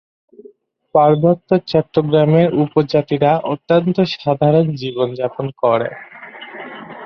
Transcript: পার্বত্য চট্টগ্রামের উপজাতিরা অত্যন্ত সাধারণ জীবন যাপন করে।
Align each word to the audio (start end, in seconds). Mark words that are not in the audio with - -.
পার্বত্য 0.95 1.49
চট্টগ্রামের 1.67 2.49
উপজাতিরা 2.63 3.31
অত্যন্ত 3.45 3.95
সাধারণ 4.15 4.65
জীবন 4.75 5.07
যাপন 5.15 5.45
করে। 5.61 5.89